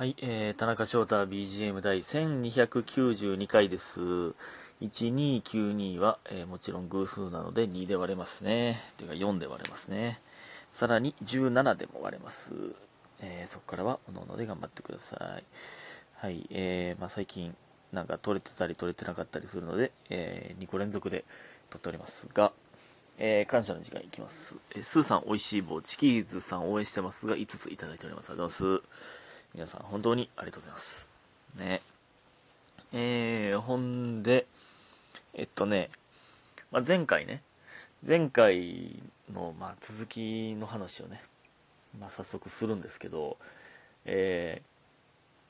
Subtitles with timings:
[0.00, 4.00] はい、えー、田中翔太 BGM 第1292回です。
[4.80, 8.80] 1292は、えーもちろん偶数なので2で割れますね。
[8.96, 10.18] というか4で割れますね。
[10.72, 12.54] さらに17でも割れます。
[13.20, 15.44] えーそこからはおのので頑張ってください。
[16.14, 17.54] はい、えー、まあ最近
[17.92, 21.26] なんか取れてたり取れてなかったりするので、え2個連続で
[21.68, 22.52] 撮っておりますが、
[23.18, 24.56] えー感謝の時間いきます。
[24.74, 28.30] えースーさん、おいしい棒、チキーズさん応援してますが、5ついただいております。
[28.30, 29.19] ありがとうございます。
[29.52, 31.08] 皆さん、本当にありがとうございます。
[31.56, 31.80] ね。
[32.92, 34.46] えー、ほんで、
[35.34, 35.90] えっとね、
[36.70, 37.42] まあ、前回ね、
[38.06, 41.20] 前回の、まあ、続きの話をね、
[41.98, 43.38] まあ、早速するんですけど、
[44.04, 44.62] え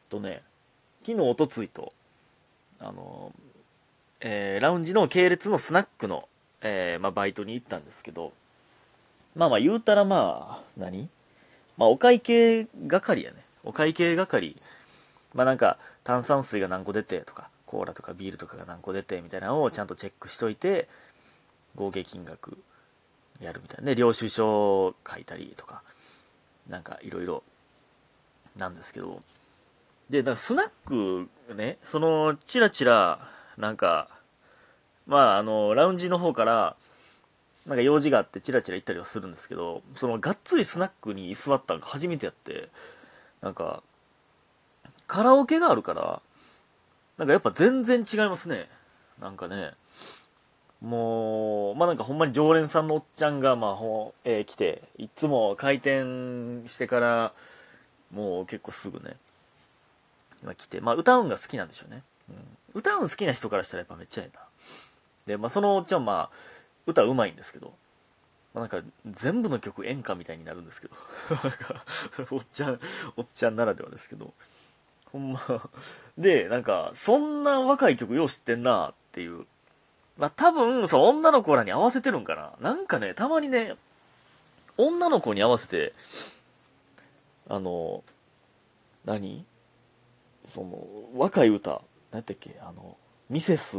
[0.09, 0.43] ー、とね、
[1.05, 1.93] 昨日、おとついと、
[2.81, 3.33] あの、
[4.21, 6.27] えーラウンジの系列のスナックの、
[6.63, 8.33] えーまあ、バイトに行ったんですけど、
[9.35, 11.09] まあまあ言うたらまあ、何？
[11.77, 13.45] まあお会計係やね。
[13.65, 14.57] お会計係。
[15.35, 20.89] まあなんか炭酸水が何個出てとか、コーラとかビールとかが何個出てみたいなのをちゃんとチェックしといて、
[21.77, 22.59] 合計金額
[23.41, 23.95] やるみたいなね。
[23.95, 25.83] 領収書を書いたりとか、
[26.69, 27.43] なんかいろいろ
[28.57, 29.21] なんですけど、
[30.09, 33.21] で、だかスナックね、その、チラチラ、
[33.57, 34.09] なんか、
[35.07, 36.77] まあ、あの、ラウンジの方から、
[37.67, 42.69] なんか用事があってチラチラ行ったりはするんですけど、そのがっつりスナックに居座ったのが初めてやって、
[43.41, 43.83] なんか、
[45.07, 46.23] カラオケがあるから、
[47.19, 48.69] なんかやっぱ全然違いますね。
[49.21, 49.73] なんかね、
[50.81, 57.33] もう、まあなんかほんまに常連さんのおっちゃんが、まあほ、えー来て、いつも開店してから、
[58.13, 59.17] もう結構すぐね、
[60.43, 62.03] まあ来て、まあ歌うんが好きなんでしょうね。
[62.31, 62.37] うん、
[62.75, 64.43] 歌うん好きな人からしたらやっぱめっちゃええな。
[65.27, 66.37] で、まあそのおっちゃんまあ、
[66.87, 67.75] 歌うまいんですけど、
[68.53, 70.95] まあ、なんか全部の曲演歌みたいになるんですけど。
[72.33, 72.81] おっちゃん
[73.17, 74.33] おっちゃんならではですけど。
[75.13, 75.41] ほんま。
[76.19, 79.47] でなんかそんな若い曲よう知ってんなっていう。
[80.17, 82.53] まあ多分そう女の子らに合わせてるんかな。
[82.61, 83.77] なんかねたまにね
[84.77, 85.93] 女の子に合わせて
[87.49, 88.03] あの
[89.05, 89.45] 何？
[90.45, 91.83] その若い歌。
[92.11, 92.59] 何やったっけ？
[92.61, 92.97] あの
[93.29, 93.77] ミセス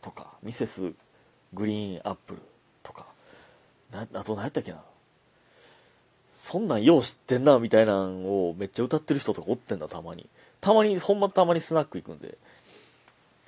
[0.00, 0.92] とかミセス
[1.54, 2.40] グリーンアップル
[2.82, 3.06] とか、
[3.92, 4.82] な、あと何やったっけな？
[6.34, 10.28] そんなんよう知ってんな、みたいなんをめっちゃ歌ってる人とかおってんだ、たまに。
[10.60, 12.36] たまに、ほんまたまにスナック行くんで。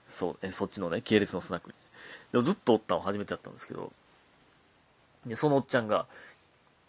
[0.09, 1.75] そう、え、そっちのね、系列のスナックに。
[2.33, 3.93] でもずっとおったの初めてやったんですけど、
[5.27, 6.07] で、そのおっちゃんが、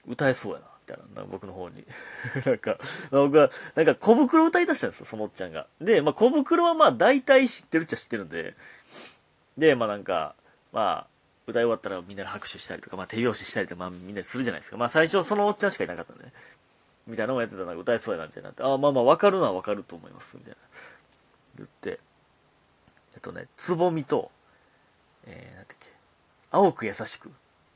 [0.07, 1.83] 歌えそうやな、みたいな、な僕の方に。
[2.45, 2.77] なんか、
[3.09, 5.67] 僕は、なんか小袋歌い出したんですよ、そのおっちゃんが。
[5.81, 8.55] で、まあ小袋はまあ大体知ってるっちゃ知ってるんで、
[9.57, 10.35] で、まあなんか、
[10.71, 11.14] まあ、
[11.47, 14.77] 歌い終わったらみんなで拍手したりとか、まあ手拍子したりとか、まあみんなでするじゃないですか。
[14.77, 16.33] まあ最初そのおっちゃんしかいなかったんでね。
[17.07, 20.57] みたいなのをやってたら歌えそうやな、みたいになって、ああ、まあまあわかるのはわかると思います、みたいな。
[21.57, 21.99] 言って、
[23.13, 24.31] えっとね、つぼみと、
[25.27, 25.91] えー、なんだっけ、
[26.49, 27.31] 青く優しく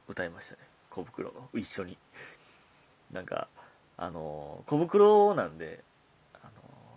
[0.07, 0.61] 歌いましたね。
[0.89, 1.97] 小袋の、一緒に。
[3.11, 3.47] なんか、
[3.97, 5.83] あのー小袋なんで、
[6.33, 6.51] あの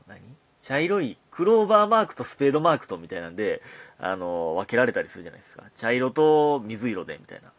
[0.06, 0.20] ー何？
[0.62, 3.62] 茶色いクローバーマークとスペードマークとみたいなんで、
[3.98, 5.64] あの、分けられたりするじゃないですか。
[5.74, 7.52] 茶色と水色で、みたいな。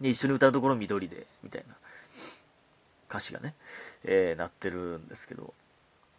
[0.00, 1.76] で、一緒に歌うところ緑で、みたいな。
[3.08, 3.54] 歌詞がね、
[4.04, 5.54] えー、なってるんですけど、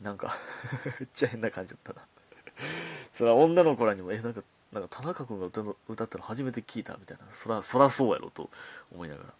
[0.01, 0.37] なんか
[0.99, 2.05] めっちゃ変な感じだったな。
[3.11, 7.25] それは女の子らにも、え、なんか、なんか田中君が歌の歌ったの初めて聞いたみたいな。
[7.33, 8.49] そら、そらそうやろと
[8.93, 9.33] 思いながら。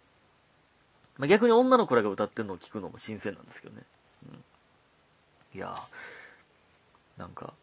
[1.16, 3.82] まあ、逆に女の子らが歌ってるのを聞くのも新鮮なんですけどね。
[4.28, 4.44] うん。
[5.54, 6.23] いやー、
[7.16, 7.54] なんか、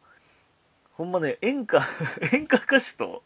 [0.94, 1.82] ほんまね、演歌、
[2.34, 3.24] 演歌歌手と、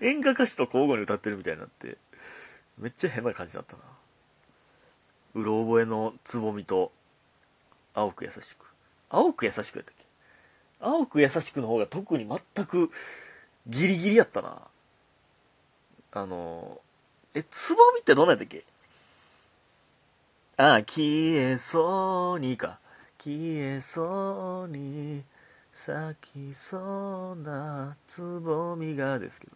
[0.00, 1.96] 演歌歌手と交互に歌ってるみたいになって、
[2.78, 3.82] めっちゃ変な感じだったな。
[5.34, 6.92] うろ覚えのつぼみと、
[7.94, 8.66] 青く優しく。
[9.08, 10.04] 青く優しくやったっけ？
[10.80, 12.90] 青く優しくの方が特に全く
[13.66, 14.68] ギリギリやったな。
[16.12, 16.80] あの、
[17.34, 18.64] え、つぼみってどんなやったっけ？
[20.58, 22.78] あ、消えそうにか。
[23.18, 25.24] 消えそうに
[25.76, 29.52] 咲きそうなつぼみがですけど。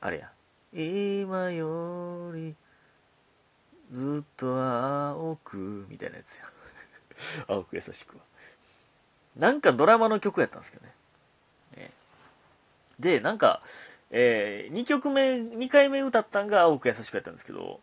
[0.00, 0.30] あれや。
[0.72, 2.54] 今より
[3.90, 6.44] ずっと青くみたいなやつや。
[7.48, 8.22] 青く優しくは。
[9.36, 10.92] なんかドラマの曲やったんですけどね。
[11.76, 11.90] ね
[13.00, 13.60] で、なんか、
[14.10, 17.80] えー、2曲目、2回目歌ったんが青く優しくやったんですけど、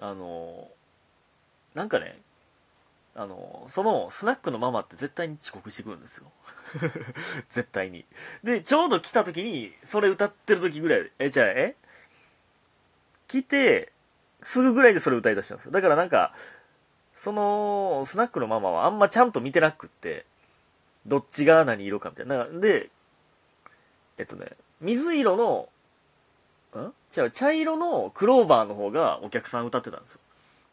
[0.00, 0.70] あの
[1.74, 2.18] なんかね、
[3.16, 6.24] あのそのスナックのママって絶対に遅刻してくるんですよ。
[7.50, 8.04] 絶対に。
[8.42, 11.76] で、ちょうど来た時に、それ歌ってる時ぐらい、え、じゃあ、え？
[13.28, 13.92] 来て、
[14.42, 15.72] すぐぐらいでそれ歌い出したんですよ。
[15.72, 16.34] だからなんか、
[17.14, 20.26] その、スナックのママはあんまちゃんと見てなくって、
[21.06, 22.60] どっちが何色かみたいなん。
[22.60, 22.90] で、
[24.18, 25.68] えっとね、水色の、
[26.80, 26.92] ん？
[27.16, 30.20] 違う、茶色のクローバーの方がお客さん歌ってたんですよ。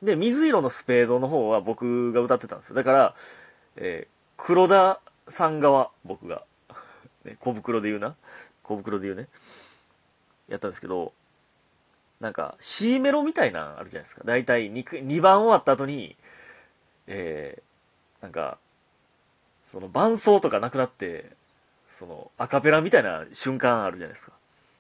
[0.01, 2.75] で、水色のスペードの方は僕が歌ってたんですよ。
[2.75, 3.15] だから、
[3.75, 6.44] えー、黒田さん側、僕が。
[7.24, 8.15] ね、小袋で言うな。
[8.63, 9.27] 小袋で言うね。
[10.48, 11.13] やったんですけど、
[12.19, 14.24] なんか、C メロみたいなあるじゃないですか。
[14.25, 16.15] だいたい 2, 2番終わった後に、
[17.07, 18.57] えー、なんか、
[19.65, 21.31] その伴奏とかなくなって、
[21.89, 24.33] そのアカペラみたいな瞬間あるじゃないですか。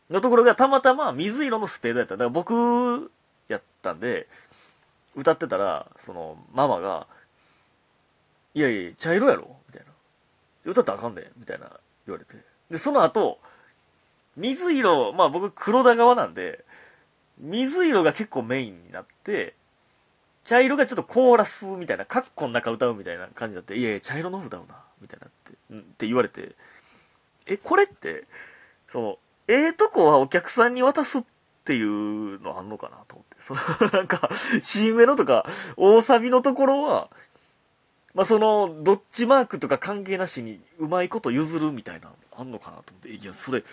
[0.09, 2.15] のところがたまたま水色のスペードやった。
[2.15, 3.11] だから僕
[3.47, 4.27] やったんで、
[5.15, 7.07] 歌ってたら、そのママが、
[8.53, 9.57] いやいや、茶色やろ？
[9.67, 9.91] みたいな。
[10.71, 11.69] 歌ったらあかんで、みたいな
[12.05, 12.35] 言われて。
[12.69, 13.39] で、その後、
[14.37, 16.63] 水色、まあ僕黒田側なんで、
[17.37, 19.55] 水色が結構メインになって、
[20.45, 26.55] 茶色がちょっとコーラスみたいな、カッコの中歌うみたいな感じだって、いやいや、茶色の歌うな、みたいなって、って言われて、
[27.45, 28.25] え、これって、
[28.91, 29.17] その、
[29.47, 31.23] ええとこはお客さんに渡すっ
[31.61, 33.43] っていうのあんのかなと思って。
[33.43, 33.61] その、
[33.93, 34.29] なんか、
[34.61, 35.45] C メロとか、
[35.77, 37.09] 大サビのところは、
[38.15, 43.09] まあ、その、どっちマークとか関係なしに、うまいこと譲るみたいな、あんのかなと思って。
[43.09, 43.63] いや、それ、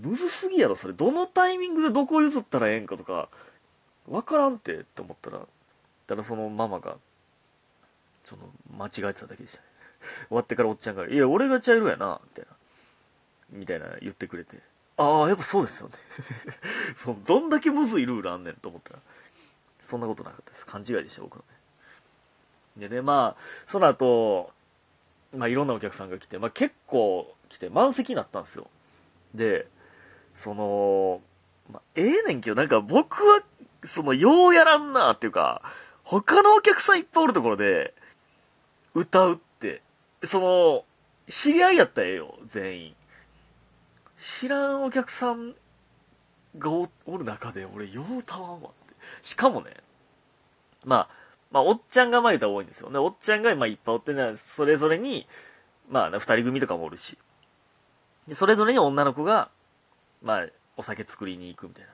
[0.00, 0.94] むずすぎやろ、それ。
[0.94, 3.28] どのタイミングでどこ譲ったらええんかとか、
[4.08, 5.40] わからんてって思ったら、
[6.08, 6.96] ただそのママが、
[8.24, 8.42] その、
[8.76, 9.64] 間違えてただけでしたね。
[10.28, 12.56] 終わってからおっちゃんが、いや、俺が茶色やな、みたいな。
[13.50, 14.58] みたいな言ってくれて。
[14.96, 15.94] ああ、やっぱそうですよね。
[16.96, 19.00] そのどんだけむずいルールあんねんと思ったら、
[19.78, 20.66] そんなことなかったです。
[20.66, 21.44] 勘違いでした、僕の
[22.78, 22.88] ね。
[22.88, 24.52] でね、まあ、その後、
[25.34, 28.68] まあいろんなお客さんが来て、まあ結構来て満席になったんですよ。
[29.34, 29.66] で、
[30.34, 31.20] その、
[31.70, 33.42] まあ、ええー、ねんけど、なんか僕は、
[33.84, 35.62] その、ようやらんなっていうか、
[36.04, 37.94] 他のお客さんいっぱいおるところで、
[38.94, 39.82] 歌うって、
[40.22, 40.84] その、
[41.28, 42.96] 知り合いやったらええよ、全員。
[44.18, 45.54] 知らんお客さん
[46.58, 48.94] がおる中で、俺、ようたわんわって。
[49.22, 49.72] しかもね、
[50.84, 51.08] まあ、
[51.50, 52.98] まあ、おっちゃんが前歌多いんですよね。
[52.98, 55.26] おっちゃんが、まあ、いっぱいおってね、それぞれに、
[55.88, 57.18] まあ、二人組とかもおるし。
[58.26, 59.50] で、それぞれに女の子が、
[60.22, 60.46] まあ、
[60.76, 61.90] お酒作りに行くみたいな。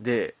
[0.00, 0.34] で、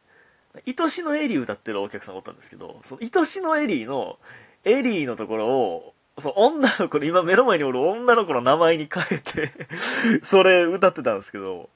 [0.66, 4.18] 愛しのエリー歌ってるお客さんがおったんですけど、その愛しのエリーの、
[4.64, 9.52] エリーのところを、その女の子の、今目の前におる女の子の名前に変えて
[10.22, 11.70] それ歌ってたんですけど、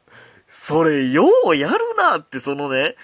[0.49, 2.97] それようやるなって、そのね、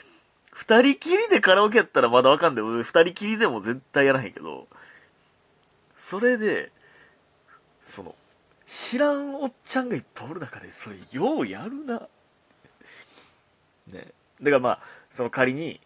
[0.53, 2.65] 二人きりでカラオケやったらまだわかんない。
[2.65, 4.69] 二人きりでも絶対やらへんけど、
[5.97, 6.71] それで、
[7.89, 8.15] その、
[8.67, 12.09] 知らんおっちゃんがいっぱいおる中で、それようやるな。
[13.93, 14.09] ね。
[14.41, 15.81] だからまあ、その仮に、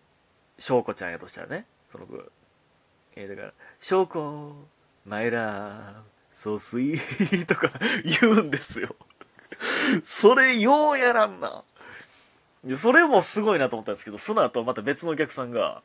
[0.59, 2.23] 翔子ちゃんやとしたらね、その子、
[3.17, 4.55] えー、だから、翔子、
[5.07, 5.95] マイラー、
[6.31, 7.71] ソースイーとか
[8.21, 8.97] 言うんですよ
[10.03, 11.63] それようやらんな。
[12.65, 15.83] で、それもすごいなと思ったんですけど、その後また別のお客さんが、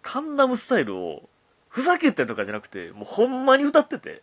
[0.00, 1.28] カンナムスタイルを、
[1.68, 4.22] ふざけてとかじゃなくて、もうほんまに歌ってて。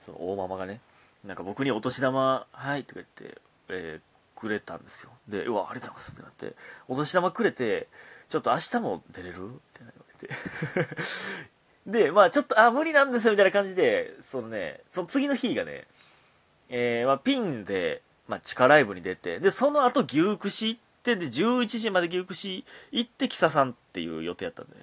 [0.00, 0.80] その大ママがね、
[1.24, 3.38] なんか僕にお年玉、はいとか言って、
[3.68, 5.10] えー、くれたんですよ。
[5.28, 6.56] で、うわ、ありがとうございますってなって、
[6.88, 7.86] お年玉くれて、
[8.30, 9.34] ちょっと明日も出れる？
[9.34, 10.34] って言われて。
[12.06, 15.86] で、まあちょっと、あ、無理なんですよみたいな感じで、そのね、その次の日がね、
[16.70, 24.76] えー、まあピンで、まあ地下ライブに出て、で、その後牛串行って、で、11時まで牛串行って、キサさんっていう予定やったんで、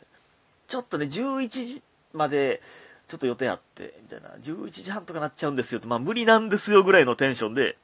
[0.68, 2.62] ちょっとね、11時まで、
[3.08, 7.78] ちょっと予定あって、みたいな、11時半とかなっちゃうんですよって、まあ無理なんですよぐらいのテンションで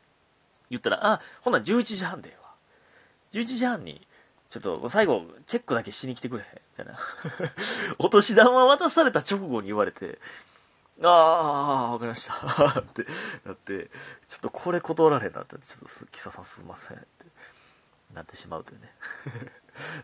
[0.69, 2.51] 言ったら、あ、ほんなら11時半でわ。
[3.33, 4.05] 11時半に、
[4.49, 6.43] ちょっと最後、チェックだけしに来てくれ。
[6.77, 6.99] みたいな。
[7.99, 10.19] お年玉渡された直後に言われて、
[11.03, 12.35] ああ、わかりました。
[12.79, 13.05] って
[13.45, 13.89] なって、
[14.27, 17.07] ちょっとこれ断られへんなって、ちょっと、キサさんすいませんって
[18.13, 18.93] なってしまうというね。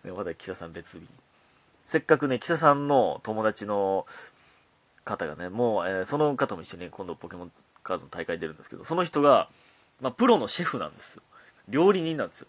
[0.15, 1.07] まだキサさん別日に。
[1.85, 4.07] せっかくね、キサさんの友達の
[5.07, 7.51] 方がね、もう、えー、その方も一緒に今度ポケモン
[7.83, 9.49] カードの大会出るんですけど、その人が、
[10.01, 11.23] まあ、プロのシェフなんですよ。
[11.69, 12.47] 料理人なんですよ。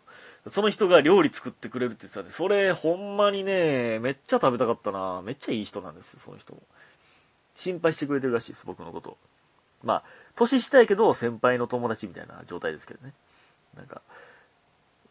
[0.48, 6.62] その人が料理作ってくれるって言ってたんで、それほんまにね、めっちゃ食べたかったなめっちゃいい人なんですよ、その人も。
[7.56, 9.16] 心配してくれてるらしいです、僕のこと。
[9.82, 10.02] まあ、
[10.36, 13.12] 年下やけど先輩の友達みたいな状態ですけどね。
[13.76, 14.02] なんか、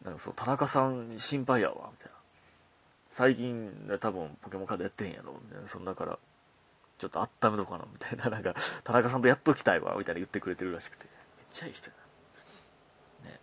[0.04, 2.16] なんかそう、田中さん心配やわ、みたいな。
[3.10, 5.68] 最近、多分ポケモンカードやってんやろ、みたいな。
[5.68, 6.18] そんだから、
[6.98, 8.28] ちょっと温めとかな、みたいな。
[8.30, 11.06] なんか、田中さんとやっときたいわ、みたいな言ってくれてるらしくて。
[11.36, 11.96] めっちゃいい人や
[13.24, 13.30] な。
[13.30, 13.40] ね。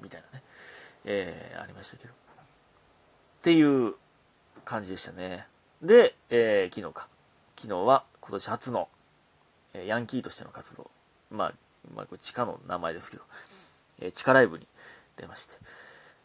[0.00, 0.42] みたいなね。
[1.04, 2.12] えー、ありましたけど。
[2.12, 2.16] っ
[3.42, 3.94] ていう
[4.64, 5.46] 感じでしたね。
[5.80, 7.08] で、えー、昨日か。
[7.56, 8.88] 昨日は今年初の、
[9.72, 10.90] えー、ヤンキーとしての活動。
[11.30, 11.54] まあ、
[11.94, 13.24] まあ、これ地下の名前ですけど、
[14.00, 14.66] えー、地下ライブに
[15.16, 15.56] 出まして。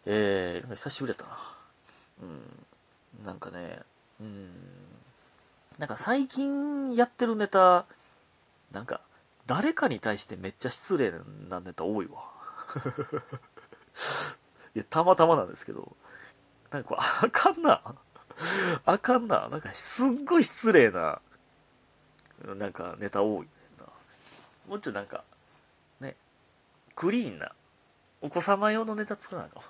[0.05, 1.39] えー、久しぶりだったな。
[2.23, 2.25] う
[3.21, 3.25] ん。
[3.25, 3.81] なんかね、
[4.19, 4.86] うん。
[5.77, 7.85] なんか最近やってるネタ、
[8.71, 9.01] なんか、
[9.45, 11.11] 誰かに対してめっちゃ失礼
[11.49, 12.23] なネタ多いわ。
[14.75, 15.95] いや、たまたまなんですけど、
[16.71, 17.95] なんかこれ、あかんな。
[18.85, 19.47] あかんな。
[19.49, 21.21] なんか、すっごい失礼な、
[22.43, 23.85] なんか、ネタ多いねんな。
[24.67, 25.23] もうちょいなんか、
[25.99, 26.15] ね、
[26.95, 27.53] クリーンな、
[28.21, 29.63] お子様用のネタ作らなあかも。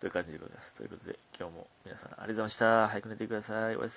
[0.00, 0.74] という感じでございます。
[0.74, 2.88] ということで、今日も皆さんありがとうございました。
[2.88, 3.76] 早く寝てください。
[3.76, 3.94] おやすみ。